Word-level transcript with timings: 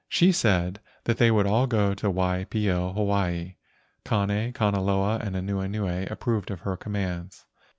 She 0.09 0.31
said 0.31 0.79
that 1.03 1.17
they 1.19 1.29
would 1.29 1.45
all 1.45 1.67
go 1.67 1.93
to 1.93 2.09
Waipio, 2.09 2.91
Hawaii. 2.93 3.57
Kane, 4.03 4.51
Kanaloa, 4.51 5.19
and 5.19 5.35
Anuenue 5.35 6.07
approved 6.09 6.49
of 6.49 6.61
her 6.61 6.75
commands. 6.75 7.45